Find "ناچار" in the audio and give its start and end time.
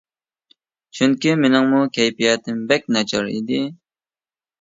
2.97-3.29